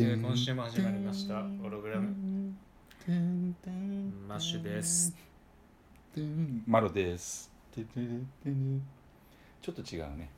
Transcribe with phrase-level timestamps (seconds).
[0.00, 1.42] えー今週も始まりました。
[1.60, 2.14] ホログラム。
[4.28, 5.12] マッシュです。
[6.68, 7.50] マロです。
[7.74, 10.30] ちょっと違うね。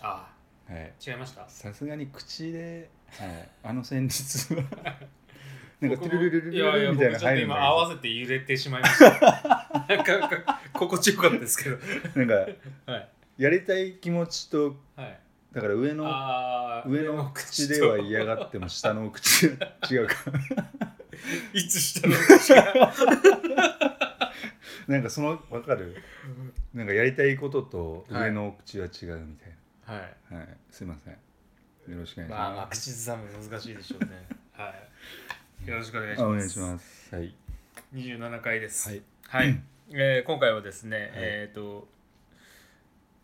[0.00, 0.30] あ
[0.66, 0.92] はい。
[1.06, 1.46] あ違いました？
[1.46, 2.88] さすがに口で、
[3.18, 4.62] はい、あの旋律は。
[5.82, 9.84] なんかトゥルルルルルルみたいな僕ちょっと今入るんだ合わせて揺れてしまいました。
[9.88, 11.76] なんか心地よかったですけど。
[11.76, 12.52] けどなんか
[12.92, 13.08] はい。
[13.36, 15.20] やりたい気持ちとはい。
[15.52, 16.04] だから上の
[16.80, 19.52] ああ上の口では嫌がっても下の口は
[19.90, 20.14] 違うか。
[21.52, 22.94] いつ下の口が。
[24.88, 25.96] なんかその分かる？
[26.74, 29.52] なんかやりたいことと上の口は違うみたい
[29.84, 30.16] はい。
[30.34, 31.12] なはい、すいません。
[31.92, 34.26] よろしくお願いしまあまあます、口ずさむ難しいでしょうね。
[34.52, 34.74] は
[35.64, 35.68] い。
[35.68, 37.14] よろしくお願いしあおます願いします。
[37.14, 37.34] はい。
[37.94, 38.88] 27回です。
[38.88, 39.02] はい。
[39.28, 41.00] はい、えー今回はですね、い。
[41.16, 41.88] えっ、と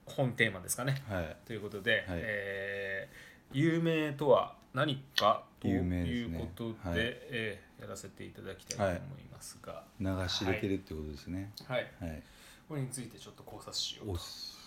[0.06, 1.02] 本テーマですかね。
[1.08, 1.36] はい。
[1.46, 2.20] ということで、はい。
[2.22, 3.25] えー
[3.58, 6.98] 有名とは何かというねことで、はい。
[6.98, 11.52] えーやらせていただきたいと思いますが、流し入れてるってことですね。
[11.68, 12.22] はい、はい、
[12.68, 14.16] これについてちょっと考察しよう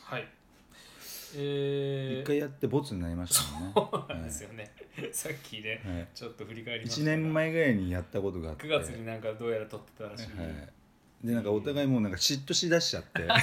[0.04, 0.28] はい。
[1.36, 3.72] えー、一回やってボツになりましたもんね。
[3.76, 4.72] そうなんですよね。
[5.12, 6.08] さっきね、はい。
[6.14, 8.68] ちょっと振り返りました1が年前ぐらいにやったことがあって。
[8.68, 10.24] 9月になんかどうやら撮ってたらしい。
[10.38, 10.48] はい、
[11.24, 13.24] でなんかお互いもうなんか嫉妬しだしちゃって。
[13.26, 13.40] なん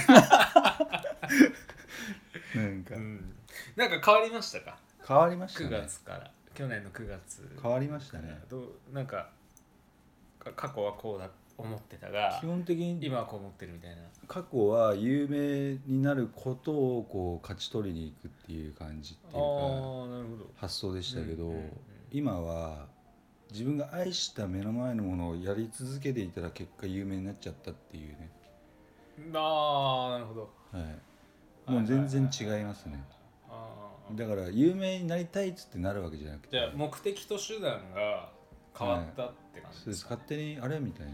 [2.83, 2.95] か。
[2.95, 3.35] うん、
[3.75, 4.77] なんか変わりましたか？
[5.07, 7.57] 変わりました9ね月から去年の9月。
[7.61, 8.39] 変わりましたね。
[8.49, 9.29] どうなんか
[10.39, 13.97] か過去はこうだ思ってたが基本的に今はこう思ってるみたいな。
[14.27, 21.71] 過去は有名になることをこう勝ち取りに行くっていう感じっていうか発想でしたけど、うんうんうん
[22.09, 22.87] 今は
[23.51, 28.29] 自分が愛した目の前のものをやり続けていたら結果有名になっちゃったっていうね、
[29.33, 30.49] ああなるほど。
[30.71, 30.79] は
[31.67, 33.03] い、もう全然違いますね。
[33.49, 36.49] あーだから有名になりたいっつってなるわけじゃなくて。
[36.51, 38.29] じゃあ目的と手段が
[38.77, 41.11] 変わったって感じですすでか、勝手にあれみたいな。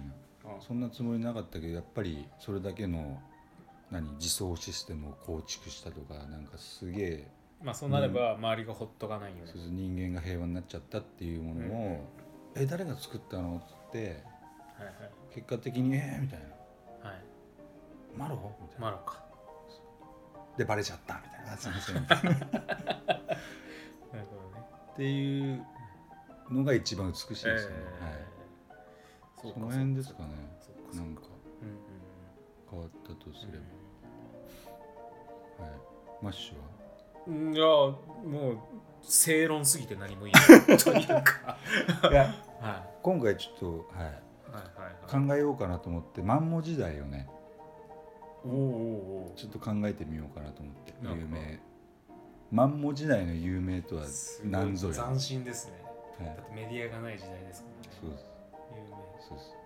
[0.56, 0.62] うん。
[0.62, 3.22] そんなつもりなかったけどやっぱりそれだけの
[3.92, 7.28] 何自走システムを構築したとかなんかすげえ。
[7.62, 12.00] まあそうなれば周りがほっとかないよねそう人間が平和になっちゃったっていうものを
[12.56, 14.22] 「え誰が作ったの?」っつって
[14.78, 15.36] はい。
[15.36, 16.46] 結果的に「えー、みたいな。
[17.10, 17.24] はいはい
[18.18, 18.86] 「マロ?」みたいな。
[18.88, 19.24] マロか
[20.58, 21.54] でバレちゃったみたいな。
[21.54, 22.22] あすいませんっなる
[24.30, 24.66] ほどね。
[24.96, 25.66] ていう
[26.52, 27.58] のが一番美しいですね、はい。
[29.42, 30.30] そその辺ですかね。
[30.92, 31.22] かなんか。
[31.62, 31.78] うんうん
[32.72, 33.60] 変わったとすうんれ
[35.60, 35.74] ば、はい、
[36.24, 36.62] マッシュは？
[37.28, 37.54] うん。
[37.56, 38.58] いやもう
[39.02, 40.78] 正論すぎて何も言えない。
[40.82, 41.58] というか。
[42.10, 44.06] いやは今回ちょっと、はい、い。
[44.06, 44.14] はいはい
[45.14, 45.28] はい。
[45.28, 47.30] 考えようかなと思ってマンモ時代をね
[48.44, 51.60] ちょっと考えてみようかなと思って有名。
[52.52, 54.04] マンモ時代の有名とは
[54.44, 55.84] 何ぞや、はい、斬新ですね。
[56.20, 57.98] だってメディアがない時代ですからね。
[58.00, 58.26] そうです。
[58.76, 59.40] 有名。
[59.40, 59.64] そう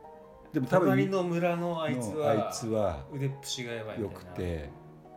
[0.53, 4.69] でも多分隣の村のあいつはのあいつは腕っぷしがやばいみよくて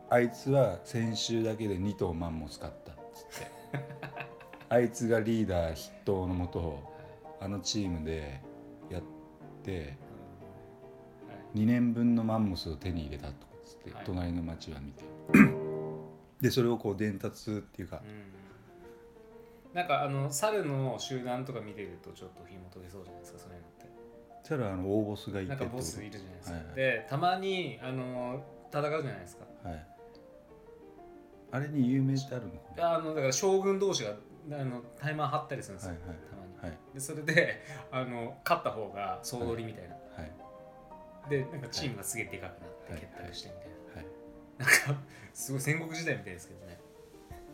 [0.08, 3.80] あいつは先週だけで2頭マンモス買ったっつって。
[4.68, 6.78] あいつがリーダー筆頭のもと
[7.40, 8.40] あのチームで
[8.88, 9.02] やっ
[9.62, 9.96] て
[11.54, 13.32] 2年分のマンモスを手に入れたと。
[13.32, 13.49] か
[13.80, 14.04] って、はい。
[14.04, 15.04] 隣の町は見て。
[16.40, 19.74] でそれをこう伝達っていうか、うん。
[19.74, 23.86] なんかあの猿の集団とか見てるとちょっと紐解けそうじゃないですかそういうのって。
[24.42, 26.74] そしたらあの大ボスがいてなんかボスいるじゃないですか、はいはい。
[26.74, 28.42] でたまにあの
[28.72, 29.44] 戦うじゃないですか。
[29.68, 29.86] はい。
[31.52, 34.10] あれに有名ってあるのあのだから将軍同士が
[34.52, 36.16] あのタイマー張ったりするんですよ、はいはい。
[36.30, 36.72] たまに。
[36.72, 36.78] はい。
[36.94, 40.32] でそれであの勝った方が総取りみたいな、はい
[41.30, 43.00] でなんかチームがすげえでかくなってはい。
[43.00, 44.06] 結託してみたいな、はい。
[44.58, 45.00] なんか
[45.32, 46.78] すごい戦国時代みたいですけどね。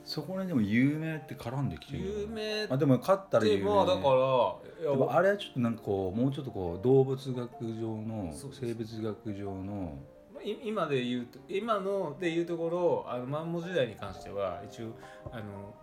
[0.05, 3.75] そこにでも有名って絡んできてるのかな有名っあでも勝ったら有て名。
[3.75, 9.99] まあだからでもあれはちょっとなんかこうもうちょっとこう動物学上の生物学上の
[10.45, 14.97] い今で言うと今ので言うところあのマンモ時代に関しては一応
[15.33, 15.75] あの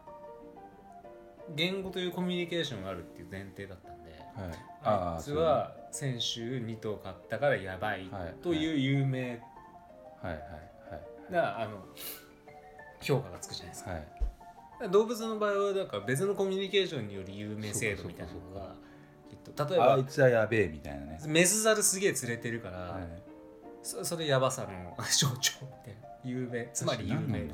[1.53, 4.57] 言語というコミュニケーションがあるっていう前提だったんではい。
[4.83, 8.33] あいつは先週2頭買ったからやばいはい。
[8.41, 9.39] という有名
[11.29, 11.85] なあの
[12.99, 13.91] 評価がつくじゃないですか。
[13.91, 14.91] はい。
[14.91, 18.73] 動物の場合はなんか別のコミュニケーションにより有名制度みたいなのが
[19.29, 23.03] きっと例えばあいつはやべえみたいなね、メスザルすげえ連れてるから、はい。
[23.83, 26.09] そそれやばさの象徴みたいな。
[26.23, 27.45] 有名つまり有名みたいな。
[27.45, 27.53] ね。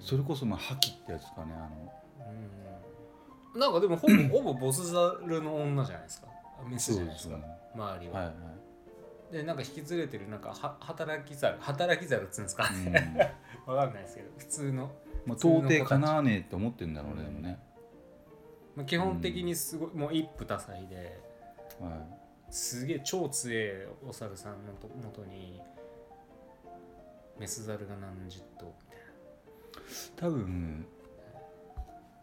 [0.00, 1.92] それこそまあ覇気ってやつかねあの。
[3.54, 3.60] うん。
[3.60, 6.28] なんかでもほぼほぼボスザルの女じゃないですか
[6.68, 7.36] メスじゃないですか？
[7.36, 7.44] ね。
[7.74, 9.32] 周りは、はいはい。
[9.32, 12.68] でなんか引き連れてるなんかは働きザル働きザルっつうんですか、
[13.66, 13.74] うん。
[13.74, 14.92] わかんないですけど普通の、
[15.26, 17.58] まあ、到底かなわねえって思ってんだろうね、でもね、
[18.76, 21.20] まあ、基本的にすごい、もう一夫多妻で
[21.80, 22.06] は
[22.50, 25.60] すげえ超強えお猿さんのと元に
[27.38, 29.02] メスザルが何十頭みたいい、
[30.14, 30.86] 多分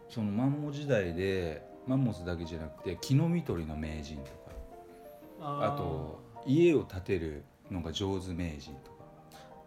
[0.08, 5.60] そのマンモ時代でマンモスだけじゃなくて木の実取りの名人とか。
[5.60, 8.98] なあと家を建てるのが上手名人とか。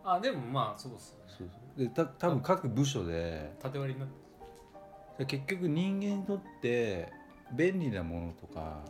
[0.05, 1.25] あでもまあそうっすよね。
[1.27, 1.79] そうそう。
[1.79, 5.25] でた多分各部署で縦割りになって。
[5.25, 7.13] で結局人間にとって
[7.53, 8.81] 便利なものとか、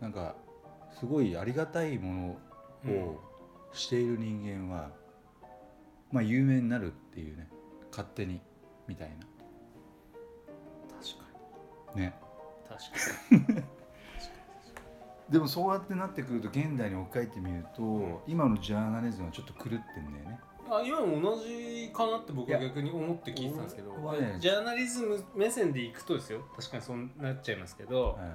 [0.00, 0.02] い。
[0.02, 0.34] なんか
[1.00, 2.36] すごいありがたいも
[2.84, 3.20] のを
[3.72, 4.90] している人間は、
[6.12, 7.48] まあ有名になるっていうね。
[7.90, 8.42] 勝手に。
[8.86, 9.10] みたい
[11.00, 11.24] 確か
[11.94, 12.14] なね。
[12.22, 12.27] に
[12.68, 13.64] 確かに。
[15.30, 18.18] でもそうやってなってくると現代に置き換えてみると、ん。
[18.26, 20.40] 今のジャーナリズムはちょっと狂ってんだよね。
[20.70, 24.36] あ今も同じかなって僕はい逆に思って聞いてたんですけどね。
[24.38, 26.42] ジャーナリズム目線でいくとですよ。
[26.56, 28.26] 確かにそうなっちゃいますけど、は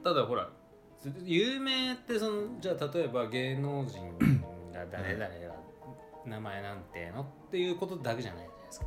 [0.00, 0.04] い。
[0.04, 0.50] ただほら
[1.22, 4.18] 有名ってそのじゃあ例えば芸能人
[4.72, 5.30] が誰々が
[6.24, 8.86] 名前なんてのっていうことだけじゃないじゃないですか。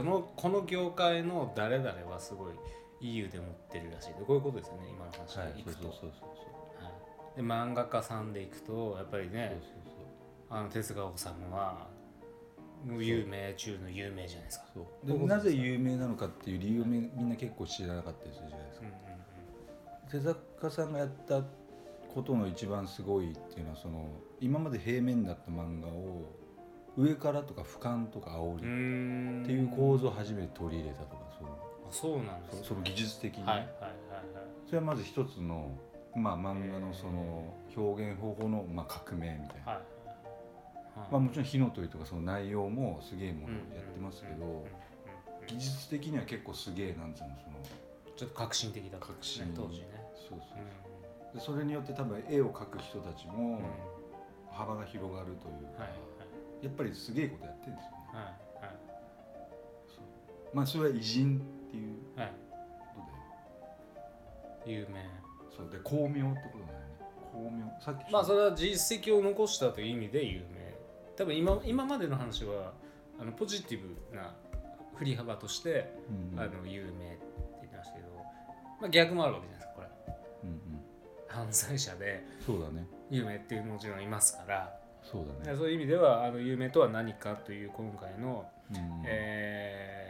[0.00, 2.54] このこの業界の誰々はすごい
[3.02, 4.08] いい腕持ってるらしい。
[4.14, 4.88] でこういうことですよね。
[4.90, 5.38] 今の話。
[5.38, 5.52] はい。
[5.54, 6.90] でいくと、そうそうそうそうは
[7.34, 7.36] い。
[7.36, 10.04] で漫画家さんでいくとやっぱりねそうそう
[10.50, 11.88] あの手塚治虫は
[12.98, 14.66] 有名中の有名じゃないですか。
[14.72, 14.84] そう。
[14.84, 18.86] そうでもなぜ有名なのかっていう理由をみみんな結構知らなかったりするじゃないですか。
[20.10, 21.42] 手坂さんがやった
[22.14, 24.06] ことの一番すごいっていうのはその
[24.40, 26.34] 今まで平面だった漫画を
[26.98, 32.58] 上からとか俯瞰とか煽りっていう構造を初めて取り入れたとかそのあそうなんですね。
[32.62, 33.92] そその技術的にね、はいはいはいはい。
[34.66, 35.70] それはまず一つの、
[36.16, 39.84] まあ、漫画のその表現方法の、まあ、革命みたいな、はいはい。
[41.12, 44.70] まあ、もちろん火の鳥とかその内容もすげえものやってますけどうんうんうんうん
[45.46, 47.58] 技術的には結構すげえなんつうのその
[48.16, 49.52] ちょっと革新的だったね革新。
[49.54, 49.86] 当時ね。
[50.14, 51.34] そうそうう。
[51.36, 51.38] ん。
[51.38, 53.92] でそれによって多分絵を描く人たちもうん。
[54.52, 55.92] 幅が広がるというか、はい
[56.62, 57.96] やっぱりすげえことやってるんですよね。
[58.12, 58.76] はいはい。
[59.88, 60.56] そう。
[60.56, 61.42] まあそれは偉人
[61.72, 62.26] っていうはい。
[62.26, 62.36] はい
[62.94, 63.00] こ
[64.60, 64.72] とで。
[64.72, 65.08] 有名。
[65.56, 66.84] そうで巧妙ってことだよね。
[67.32, 67.80] 巧妙。
[67.80, 70.74] さっきまあそれは実績を残したという意味で有名。
[71.16, 72.72] 多分今今までの話は
[73.18, 74.34] あのポジティブな
[74.96, 75.94] 振り幅として、
[76.34, 77.20] うんあの有名って
[77.60, 78.08] 言ってましたけど、
[78.80, 79.88] まあ、逆もあるわけじゃないですかこれ。
[80.44, 80.58] うんうん。
[81.28, 82.86] 犯罪者でそうだね。
[83.10, 84.78] 有名っていうもちろんいますから。
[85.02, 85.56] そうだね。
[85.56, 89.02] そういう意味ではあの有名とは何かという今回の、うん。
[89.06, 90.01] えー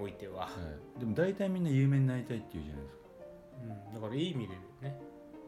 [0.00, 0.50] おいては、は
[0.96, 3.02] い、でも大体みんな有名になりたいって言うじゃないですか。
[3.88, 5.00] うん、だからいい意味でね。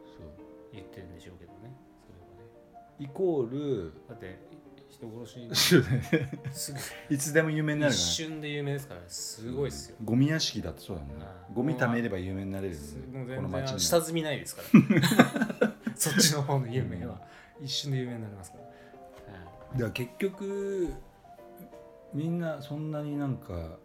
[0.05, 0.49] そう。
[0.73, 1.75] 言ってるんでしょうけどね。
[2.07, 2.51] それはね。
[2.99, 4.39] イコールだって
[4.89, 5.49] 人殺し。
[5.53, 6.41] そうだね。
[6.51, 6.79] すぐ。
[7.15, 9.07] いつでも有名になる一か瞬で有名ですからね。
[9.09, 11.25] すごいっすよ、ゴミ屋敷だってそうだもんね。
[11.25, 12.81] はいゴミ貯めれば有名になれるよ
[13.13, 14.63] もう全この街に然下積みないですか
[15.61, 15.75] ら。
[15.97, 17.21] そっちの方の有名は
[17.61, 19.73] 一瞬で有名になりますから、はい。
[19.73, 20.93] だから結局
[22.13, 23.79] みんなそんなになんか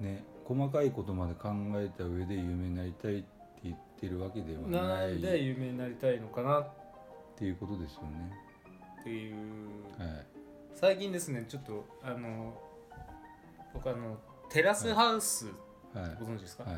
[0.00, 3.26] ね細かいことまで考えた上で有名になりたいって
[3.64, 5.12] 言ってるわけではうん、なない。
[5.14, 6.68] んで有名になりたいのかなっ
[7.32, 8.32] っていうことですよね。
[9.02, 9.34] ていう、
[9.98, 10.26] はい。
[10.74, 12.54] 最近ですねちょっとあの
[13.74, 15.46] 僕あのテラスハウス
[15.92, 16.74] はいご存知ですか、はい。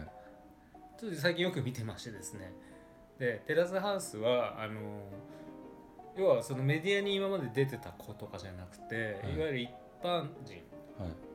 [0.98, 2.52] ちょっと最近よく見てましてですね。
[3.18, 5.02] でテラスハウスはあの
[6.16, 9.36] 要はそのメディアに今まで出てた子とかじゃなくて、はい。
[9.36, 9.70] い、わゆる一
[10.02, 10.54] 般人。
[10.98, 11.33] はい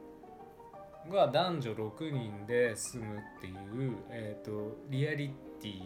[1.10, 5.82] が男女6人で住むっていう、えー、とリアリティ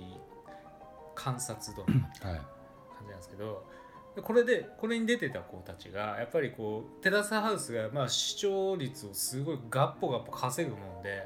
[1.15, 2.45] 観察ドラマみたいはいな
[2.95, 3.65] 感じなんですけど
[4.15, 11.25] でこれでこれに出てた子たちがやっぱりこうテラスハウスがまあ視聴率をすごいガッポガッポ稼ぐもんで、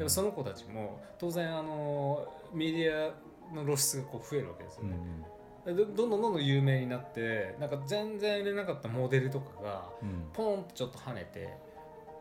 [0.00, 0.10] うん。
[0.10, 3.12] その子たちも当然あのメディ
[3.52, 10.28] アの露出がこう増えるわけですようんどどんどんどんどん有名になってなんか全然売れなかったモデルとかがうん。
[10.32, 11.54] ポンとちょっと跳ねて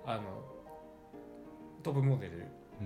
[0.06, 0.22] あの
[1.84, 2.48] トップモデル
[2.82, 2.84] う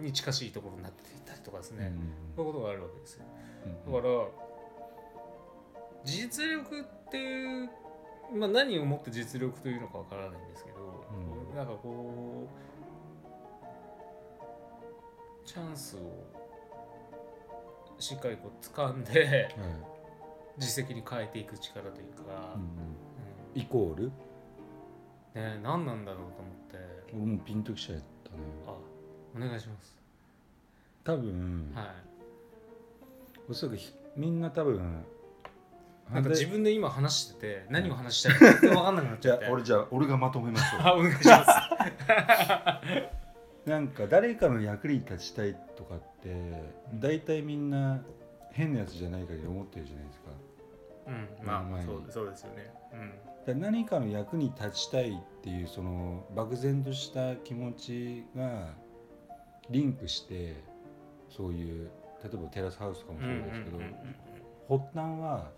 [0.00, 3.24] んに近しいところになっていったりとかですね、うんそういうことがあるわけですよ。
[3.86, 4.14] うんだから
[6.04, 7.70] 実力っていう、
[8.34, 11.04] まあ、何をもって実力というのかわからないんですけど
[11.56, 12.46] なんかこ
[15.42, 16.00] うチャンスを
[17.98, 19.48] しっかりこう掴んではい。
[20.56, 22.68] 実績に変えていく力というか、うんうん。
[23.54, 23.60] うん。
[23.60, 24.12] イコール？
[25.34, 26.78] ね何なんだろうと思って。
[27.12, 28.00] 俺もピンときちゃっ
[28.34, 28.74] たねあ
[29.36, 29.96] お願いします。
[31.04, 31.86] 多分、はい。
[33.48, 35.04] おそらくひみんな多分
[36.12, 39.46] なんか自分分で今話してて何を話したいか全然分かんなくなっちじゃゃって。
[39.46, 41.50] あ俺じゃあ俺がまとめましょ あお願いします。
[43.66, 47.00] う なんか誰かの役に立ちたいとかってうん。
[47.00, 48.02] 大体みんな
[48.52, 50.24] 変なやつじゃないかと思ってるじゃないですか。
[51.06, 51.86] うんまあ前に。
[51.86, 52.74] そうそうですよね。
[52.92, 53.12] うん
[53.46, 58.74] だ何かの役に立ちたいっていうその漠然とした気持ちが
[59.70, 60.62] リンクして
[61.28, 61.90] そういう
[62.22, 63.78] 例えばテラスハウスとかもそうですけど、
[64.78, 65.50] 発端は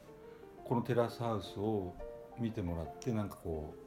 [0.64, 1.94] このテラスハウスを
[2.40, 3.86] 見てもらってなんかこう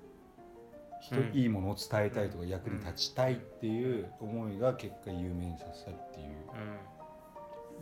[1.01, 1.31] 人、うん。
[1.33, 6.27] いいものを伝えたいとかうん役に立ちたいっていう思いが結果有名にさせたっていう。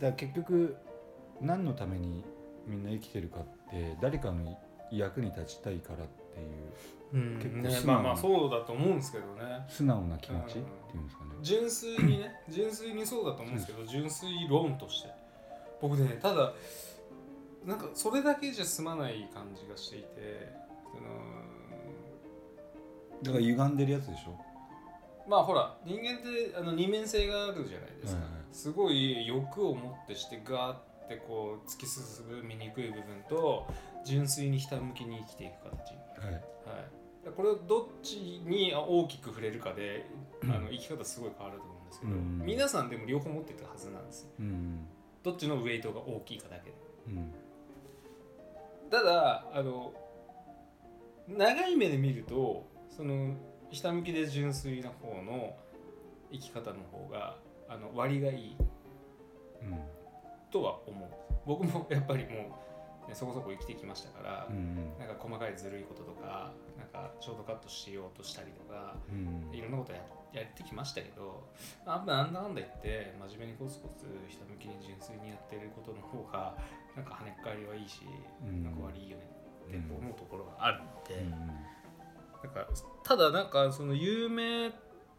[0.00, 0.76] から結局
[1.40, 2.24] 何のために
[2.66, 4.58] みんな生きてるかって誰かの
[4.92, 6.40] 役に立ちたいからって
[7.16, 7.38] いううん。
[7.38, 9.66] 結構ね素直なまあまあそうだと思うんですけどね。
[9.68, 10.62] 素直な気持ちってい
[10.94, 11.04] うん。
[11.04, 11.30] ですかね。
[11.42, 15.08] 純粋にね 純粋にそうだと思うんですけど純粋論として。
[15.80, 16.52] 僕ねただ
[17.64, 20.52] なんかそれだけじゃ済まない感じがしていて
[20.92, 21.08] その
[23.22, 24.38] だから歪んでるやつでしょ？
[25.28, 28.42] まあほら人間ってあの二面性があるじゃないですか、はいはい。
[28.52, 30.76] すごい欲を持ってしてガー
[31.08, 33.66] ってこう突き進む醜い部分と
[34.04, 35.94] 純粋にひたむきに生きていく形。
[36.22, 36.34] はい。
[36.34, 36.40] は
[37.30, 40.04] い、これをどっちに大きく触れるかで
[40.44, 42.42] あの生き方すごい変わると思うんですけど、うん。
[42.44, 44.28] 皆さんでも両方持ってたはずなんですよ。
[44.40, 44.86] うん。
[45.22, 46.76] どっちのウェイトが大きいかだけで。
[47.08, 47.32] うん。
[48.90, 49.94] ただあの
[51.26, 53.34] 長い目で見るとその
[53.70, 55.56] ひたむきで純粋な方の
[56.32, 57.36] 生き方の方が
[57.68, 58.56] あの割がいい。
[59.62, 59.97] うん
[60.50, 61.08] とは思う。
[61.46, 62.60] 僕もやっぱりも
[63.06, 69.98] う、ね、そこそこ生きてきましたから、うんなんか細かいずるいこととかなんかショートカットしようとしたりとかうんいろんなことや
[70.32, 71.48] やってきましたけど
[71.86, 76.54] あんまなんだかんだ言って真面目にコツコツひたむきに純粋にやってることの方が
[76.94, 78.02] なんか跳ねっ返りはいいし、
[78.44, 78.62] うん。
[78.62, 79.24] なんか割いいよね
[79.68, 81.30] って思うところがあるので、うん
[82.42, 82.68] なんか
[83.02, 84.72] ただなんかその有名っ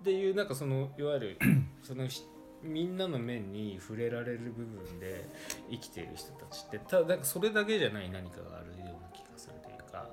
[0.03, 1.39] ていうなんかそのいわゆる
[1.83, 2.23] そのひ
[2.61, 5.27] みんなの面に触れられる部分で
[5.71, 10.09] 生きている人たちってただそれだけじゃない何かがあるような気がするというか、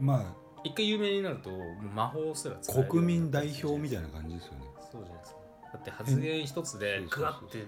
[0.00, 0.06] うん。
[0.06, 1.50] まあ一回有名になると
[1.94, 4.60] 魔法すら使えるよう国民代表みたいな感じですよね。
[4.90, 5.38] そうじゃないですか。
[5.74, 7.64] だって発言一つでグワッて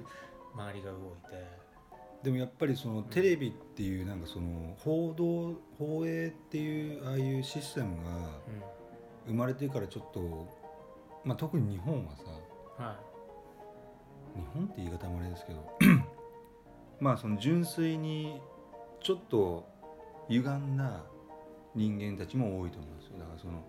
[0.55, 1.61] 周りが動いて。
[2.23, 8.11] でもやっぱりそのテレビっていうなんかその報道放映っていうああいうシステムが
[9.27, 10.60] 生まれてからちょっと
[11.25, 12.23] まあ特に日本はさ
[12.79, 12.97] うんは
[14.37, 15.79] 日本って言い方もあれですけど
[17.01, 18.41] まあその純粋に
[19.01, 19.67] ちょっと
[20.29, 21.03] 歪んだ
[21.75, 23.19] 人間たちも多いと思うんですよ。
[23.19, 23.63] だからその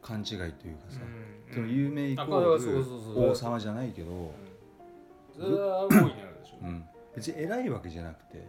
[0.00, 4.30] 勘違いというかいさ、うんその有名イコール王様じゃないけど、うん。
[5.34, 6.68] それは大いにあるでしょ、うん。
[6.68, 8.46] うん、別に偉いわけじゃなくて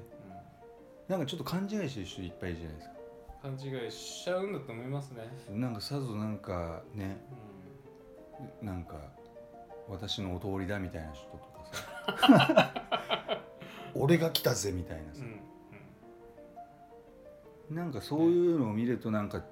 [1.08, 2.96] なんかちょっと勘違いしてる人いっぱいいるじゃないですか。
[3.44, 7.53] 勘違いしちゃうんだと思いますね、なんかさぞなんかねう
[8.62, 8.96] なんか
[9.88, 11.66] 私のお通りだみたいな人とか
[12.18, 12.74] さ。
[13.96, 15.24] 俺が来たぜみたいなさ。
[15.24, 15.42] ん、
[17.70, 17.76] うん。
[17.76, 19.44] なんかそういうのを見るとなんか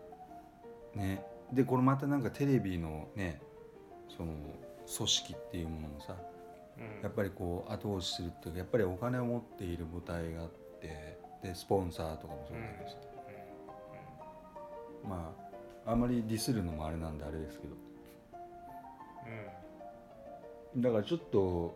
[0.95, 1.25] ね。
[1.51, 3.41] でこれまたなんかテレビのね
[4.07, 4.33] その
[4.95, 6.15] 組織っていうものもさ
[6.77, 7.01] うん。
[7.03, 10.49] やっぱりこう後押しするっていうかやっぱりお金を持っている母体があっ
[10.81, 12.97] てでスポンサーとかもそうだけどさ、
[15.03, 15.35] ま
[15.85, 17.75] ああんまりディスるのもあれなんであれですけど
[20.77, 21.75] だからちょっと、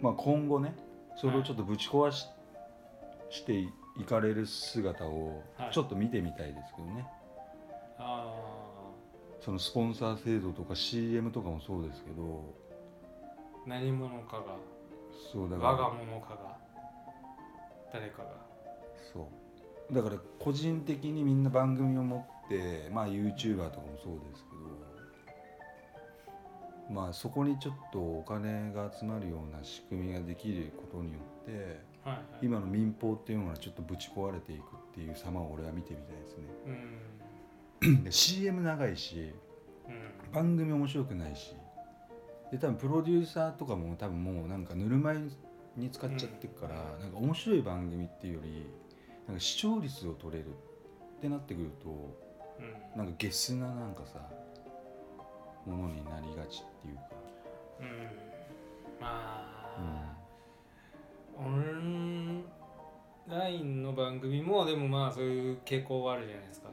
[0.00, 0.74] まあ、今後ね
[1.16, 2.26] それをちょっとぶち壊し,、
[3.30, 5.72] していかれる姿をはい。
[5.72, 7.06] ちょっと見てみたいですけどね、
[7.98, 8.32] あ
[9.40, 12.54] そのスポンサー制度とか CM とかもそうですけど。
[13.66, 14.56] あ何者かが。
[15.32, 16.56] そうだ我がから物かが。
[17.92, 18.30] 誰かが。
[19.12, 19.28] そ
[19.90, 19.94] う。
[19.94, 24.97] だから個人的にみんな番組を持ってまあ YouTuber とかもそうですけど
[26.90, 32.24] まあそこにちょっとお金が集まるような仕組みができることによってはいはい。
[32.42, 34.64] 今の民放っていうのがちょっとぶち壊れていくっ
[34.94, 38.10] ていう様を俺は見てみたいですね。
[38.10, 39.32] CM 長いし
[39.86, 40.32] うん。
[40.32, 41.54] 番組面白くないし
[42.50, 45.30] で多分プロデューサーとかも多分もうなんかぬるま湯
[45.76, 48.66] に使っちゃってるから、なんか面白い番組っていうより
[49.26, 52.16] なんか視聴率を取れるってなってくると
[52.58, 52.98] うん。
[52.98, 54.18] なんかゲスななんかさ
[55.66, 57.02] ものになりがちっていうか、
[57.80, 57.86] うん。
[59.00, 59.06] ま
[59.76, 60.16] あ、
[61.36, 62.44] オン
[63.28, 66.68] ラインの番組もでもまあそういう傾向はあるじゃないですか、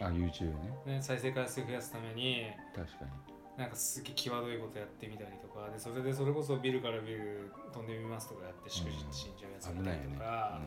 [0.00, 0.52] あ YouTube
[0.86, 0.94] ね。
[0.94, 2.46] ね、再生回数増やすために。
[2.74, 3.30] 確かに。
[3.56, 5.68] なんかすげえ際どいことやってみたりとか。
[5.70, 10.60] でそれでそれこそビルからビル飛んでみますとかやってしくじって死んじゃうやつがいたりとか,、だか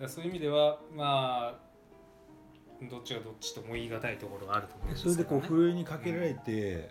[0.00, 1.58] らそういう意味ではまあ
[2.82, 6.90] どっちがどっちとも言い難いところがあると思うんうん、ですそれでこうねふるいにかけられて、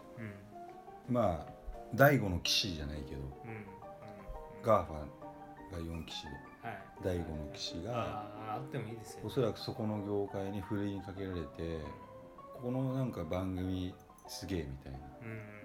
[1.07, 1.13] うん。
[1.13, 1.53] まあ
[1.93, 3.65] 第五の騎士じゃないけどうんうん。
[4.63, 4.95] GAFA
[5.71, 6.29] が4騎士で
[6.63, 6.83] はい。
[7.03, 7.95] 第五の騎士があ
[8.51, 11.79] ああってもいいですよおそらくそこの業界にふるいにかけられて
[12.61, 13.93] このなんか番組
[14.27, 14.97] すげえみたいな。
[14.97, 15.55] うん。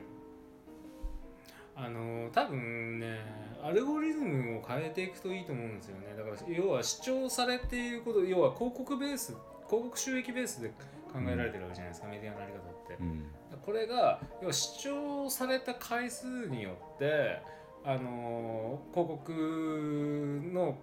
[1.76, 3.20] あの多分ね
[3.62, 6.14] アルゴリズムを変えていくといいと思うんですよね。
[6.14, 9.34] だから要は視聴されていること要は広告ベース
[9.70, 10.70] 広告収益ベースで
[11.12, 12.96] 考えられてるわけじゃないですか、メディアのあり方って。
[13.00, 13.26] うん。
[13.64, 17.40] これが要は視聴された回数によって
[17.84, 20.76] あの広告の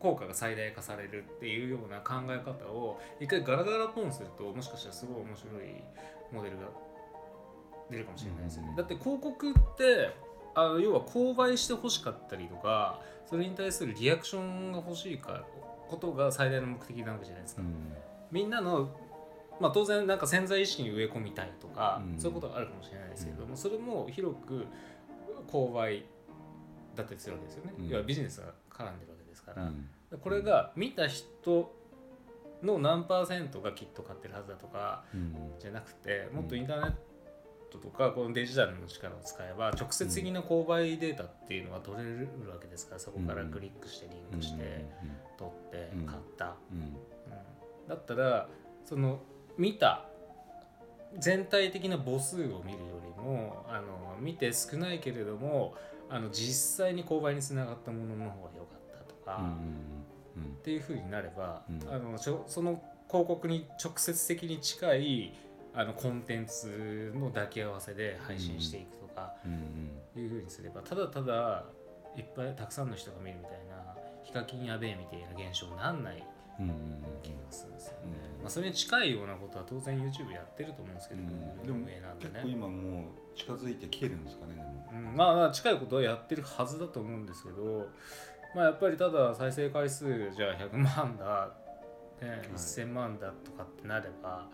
[0.00, 5.82] 効果が最大化されるっていうような考え方を一回ガラガラポンするともしかしたらすごい面白い
[6.32, 6.64] モデルが
[7.90, 8.68] 出るかもしれないですよね。
[8.70, 10.10] うんだって広告って
[10.54, 15.44] あの要は購買してほしかったりとかそれに対するリアクションが欲しいか
[15.92, 17.62] ことが最大の目的なわけじゃないですか。
[17.62, 17.74] うん。
[18.30, 18.88] みんなの、
[19.60, 22.18] まあ、当然なんか潜在意識に植え込みたいとか、うん。
[22.18, 24.66] そういうことがあるかもしれないですけれども、それも広く
[25.46, 26.04] 購買
[26.96, 27.88] だったりするわけですよね、うん。
[27.88, 30.18] 要はビジネスが絡んでるわけですから、うん。
[30.18, 31.74] これが見た人
[32.62, 35.34] の何パーセントがきっと買ってるはずだとかうん。
[35.58, 36.96] じゃなくてもっとインターネット
[37.78, 44.84] とかこのデジタルの力を使えば直接的な購買データっていうのが取れるわけですからそこからクリックしてリンクして
[45.38, 46.06] 取ってうん。
[46.06, 46.56] 買った。
[46.72, 46.96] うん。
[47.88, 48.48] だったら
[48.84, 49.20] その
[49.58, 50.06] 見た
[51.18, 55.74] 全体的な母数を見るよりもあの見て少ないけれども
[56.08, 59.42] あの実際に購買につながったものの方が良かったとか、
[60.36, 61.94] っていうふうになれば、うん。
[61.94, 65.34] あのその広告に直接的に近い
[65.74, 69.34] あのコンテンツの抱き合わせで配信していくとか
[70.16, 71.64] いうふうにすればただただ
[72.16, 76.22] いっぱいたくさんの人が見るみたいなヒカキンやべえみたいな現象になんない
[77.22, 77.98] 気がするんですよね、
[78.38, 81.28] うんまあ、それに近いようなことは当然 YouTube やってると思うんですけど、うん
[81.62, 83.00] でも上なんで結構ね、今も
[83.34, 84.86] う近づいてきてるんですかねでも。
[84.92, 87.88] うん、まあまあ近いことはやってるはずだと思うんですけど
[88.54, 91.50] まあやっぱりただ再生回数じゃあ100万だ、
[92.20, 94.46] ね、1000万だとかってなれば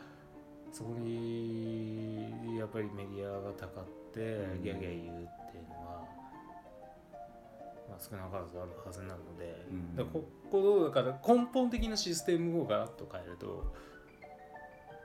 [0.72, 4.62] そこにやっぱりメディアがたかってうん。
[4.62, 6.04] ギャギャ言うっていうのは、
[7.88, 9.96] まあ、少なからずあるはずなので、うん。
[9.96, 13.72] だからここだから根本的なシステムをガラッと変えると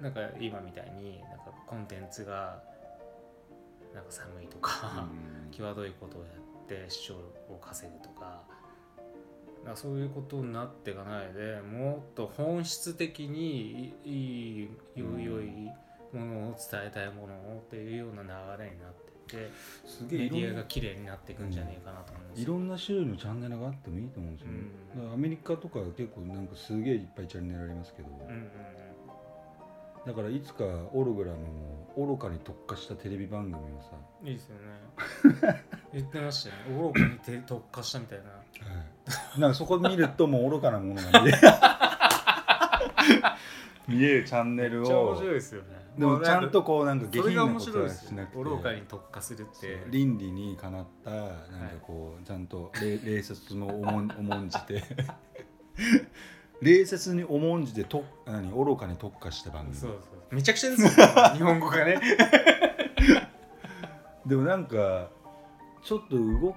[0.02, 2.62] なんか今みたいになんかコンテンツが
[3.94, 5.08] なんか寒いとか、
[5.52, 7.16] 際どいことをやって視聴
[7.48, 8.42] を稼ぐとか
[9.64, 15.72] なんかそういうことになっていかないでもっと本質的にいいい良い
[16.12, 19.52] ものを伝えたいものをっていうような流れになってって
[19.86, 22.54] すげえメディアが綺麗になっていくんじゃねえかなと思うんですいよ。
[22.54, 24.58] ろんな種類のチャンネルがあってもいいと思うんですよね、
[24.98, 25.14] うん。
[25.14, 28.50] アメリカとか結構なんかすげえいっぱいチャンネルありますけど、うんうん
[30.06, 35.64] だからいつかオログラムも愚かに特化したテレビ番組をさ、うん、いいですよね。
[35.94, 36.92] 言ってましたよね。
[36.94, 38.26] 愚かにて特化したみたいな。
[39.38, 41.38] なんかそこ見るともう愚かなものが見える
[43.88, 45.68] 見えるチャンネルめっちゃ面を白いですよね。
[45.98, 49.84] でもちゃんとこうなんか下それが面品なことは白いですよしなくて愚かに特化するって。
[49.90, 51.36] 倫理にかなったなんか
[51.82, 54.84] こうちゃんと礼礼節も重ん 重んじて
[56.62, 58.50] 礼節に重んじてと何？
[58.52, 59.98] 愚かに特化した番組そうそ
[60.32, 60.36] う。
[60.36, 60.96] めちゃくちゃですよ、ね。
[61.36, 62.00] 日本語がね。
[64.26, 65.10] でもなんか
[65.84, 66.56] ちょっと動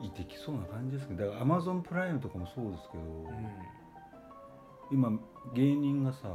[0.00, 3.04] いてきそうな感じですけどだからアマゾンプライムとかもそうですけど、
[4.92, 5.10] 今
[5.54, 6.28] 芸人がさ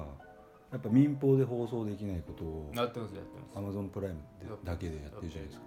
[0.72, 3.58] やっぱ民放で放送できないことをやってますやってます。
[3.58, 5.66] アマゾンプライムでだけでやってるじゃないですか。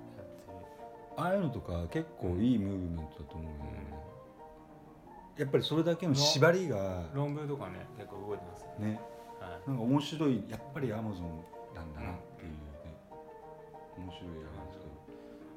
[1.18, 3.56] ああいうのとか結構いいムーブメントだと思うよね、
[5.38, 8.88] やっぱりそれだけの縛りが論文とかね、結構動いてますよね。
[8.88, 9.00] ね。
[9.40, 9.70] はい。
[9.70, 12.58] なんか面白いやっぱりアマゾンなんだなっていうね、
[13.96, 14.85] 面白いあれですけ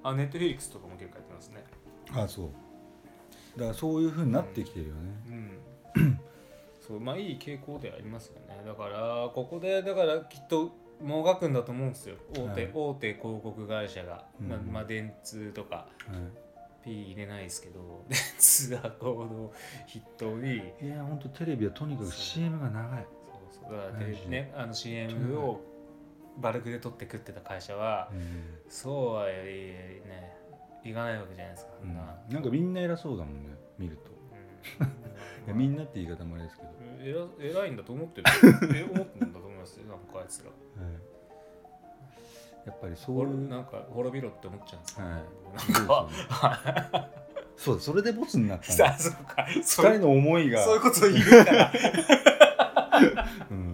[0.04, 1.64] あ、ネットフィリックスとかも結構やってますね。
[2.14, 2.50] どあそう
[3.60, 5.02] だからそういうふうになってきてるよね、
[5.96, 6.20] うん。
[6.80, 8.62] そう、まあいい傾向ではありますよね。
[8.66, 10.72] だから、ここで、だからきっと、
[11.04, 12.16] もがくんだと思うんですよ。
[12.32, 14.26] 大手、はい大手広告会社が。
[14.40, 15.76] まあ、うんまあ、電通とか。
[15.76, 15.88] は
[16.84, 19.52] P 入れないですけど、 電通がこの
[19.88, 20.56] 筆頭に。
[20.82, 23.06] い、いや本当テレビはとにかく CM が長い
[23.52, 25.62] そうそうだからテレビねあの CM を
[26.40, 28.60] バルクで撮って食ってた会社はうん。
[28.70, 30.38] そうはね
[30.84, 31.94] いかないわけじゃないですかそん。
[31.94, 34.10] な、なんかみんな偉そうだもんね見ると。
[35.46, 36.70] いやみんなって言い方もあれですけど、
[37.02, 38.28] えら偉いんだと思ってる。
[38.76, 40.52] え思ってるんだと思いますよなんかあいつら。
[42.66, 45.00] やっぱりそうほいうなんか滅びろって思っちゃうんです
[45.82, 47.20] よ、はい。
[47.58, 49.46] そうだそれでボツになったん さだあそうか。
[49.48, 50.64] 二人の思いが。
[50.64, 51.72] そういうことを言うから。
[53.50, 53.69] うん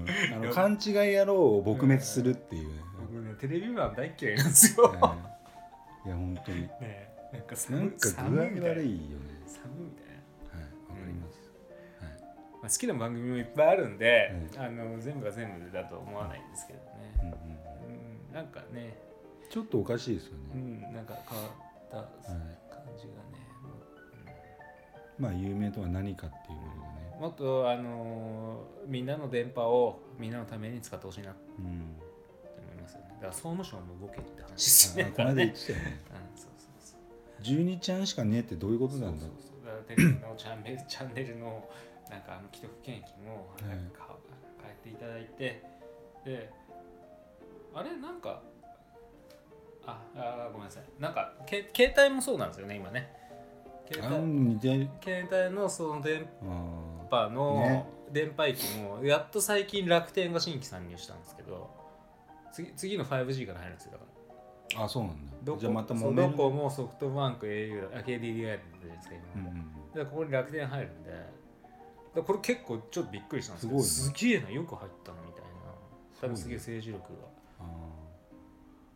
[0.55, 2.69] 勘違い野郎を撲滅するっていう。
[2.69, 5.17] ね、僕ねテレビマン大嫌いなんですよ、は
[6.05, 6.61] いいや本当に。
[6.61, 9.35] ねなんかな寒んか具合悪いよね。
[9.45, 10.59] 寒いみたいな。
[10.59, 11.39] はいわかります、
[12.61, 17.35] まあ、好きな番組もいっぱいあるんで、あの全部が全部だと思わないんですけどね、
[18.29, 18.97] うんなんかね、
[19.49, 21.51] ちょっとおかしいですようね、ん、なんか変わっ
[21.89, 22.07] た感
[22.97, 23.45] じがね、
[25.19, 31.71] まあ有名とは何かっていうことでもっとあのーみんなの電波をみんなのために使ってほしいなってうん思
[32.77, 33.07] いますよね。
[33.15, 35.11] だから総務省も動けって話ですよね。
[35.13, 35.99] あこの間言っねてたよね。
[36.33, 36.39] うん。
[36.39, 37.57] そうそうそう。
[37.57, 39.29] 12ちゃんしかねえってどういうことなんだそう。
[39.29, 41.69] そうそうだからテレビのチャンネルチャンネルの
[42.09, 45.63] なんかあの既得権益も変えていただいて、
[46.23, 46.51] で
[47.73, 48.41] あれなんか
[49.87, 50.83] ああごめんなさい。
[50.99, 53.11] なんかけ携帯もそうなんですよね今ね。
[53.91, 56.27] あ携帯携帯のその電
[57.23, 57.85] あ波のね。
[58.11, 61.69] 電波域もやっと最近楽天が新規参入したんですけど
[62.53, 64.03] 次次の 5G から入るんですよだか
[64.75, 65.33] らーあそうなんだ。
[65.43, 66.31] どこじゃあまたそう揉める？
[66.31, 69.91] どこもソフトバンク au だあ KDDI だったじゃないですか今、うんうん。
[69.93, 71.11] でここに楽天入るんで
[72.15, 75.47] だこれ結構ちょっとびっくりしたんですけどすすげえなよく入ったのみたいな。
[76.21, 77.03] 多分すげえ政治力
[77.59, 77.63] あ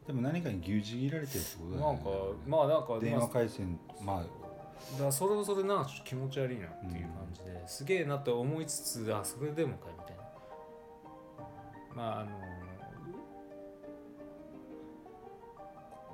[0.05, 0.08] ー。
[0.08, 1.97] でも何かに牛耳切られてるってことが、だよね。
[1.97, 2.10] なんか
[2.47, 4.23] まあなんか電まあ話回線まあ
[5.00, 10.24] だそれもそれな気持ち悪いなっていう感じで、すげえなと思いつつあそれでもかいみたいな。
[11.96, 12.32] まああの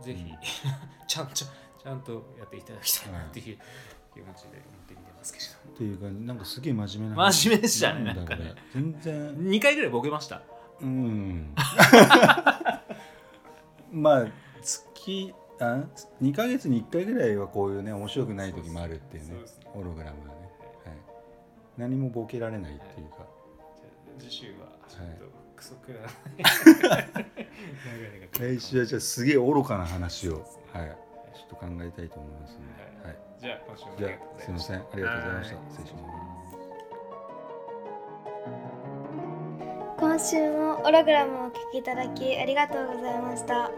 [0.02, 0.26] ぜひ、
[1.08, 1.50] ちゃんちゃん
[1.82, 3.58] ちゃんとやっていただきたいなっていう
[4.14, 8.56] 気持ちで思ってみてますけど、っていうかなんかすげえ真面目な真面目でしたねなんだなんかね。
[8.74, 9.36] 全然。
[9.38, 10.42] 2回ぐらいボケました。
[10.82, 11.54] うん。
[13.92, 14.28] まあ
[14.62, 15.84] 月あ
[16.22, 19.40] 2ヶ月に1回ぐらいはこういうね面白くない時もあるっていうねね。
[19.66, 20.50] ホログラムがね、
[20.86, 20.96] はい、
[21.78, 23.26] 何もボケられないっていうか、
[23.78, 23.86] じゃ
[24.18, 26.04] あ次週はちょっとクソくらい。
[28.40, 30.42] 来週はじゃあすげえ愚かな話を、はい、
[31.34, 32.60] ちょっと考えたいと思いますの
[33.04, 34.76] で、はい、じゃあ今週もあじゃあすいません。
[34.78, 35.56] ありがとうございました。
[35.56, 35.66] はい。
[35.70, 36.16] 失礼します。
[39.98, 43.72] 今週もオログラムをお聞きいただきありがとうございました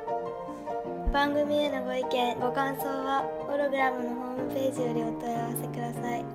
[1.13, 6.26] 番組へのご意見ご感想はホログラムのホームページよりお問い合わせください。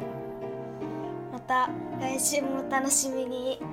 [1.31, 1.69] また
[2.01, 3.72] 来週もお楽しみに。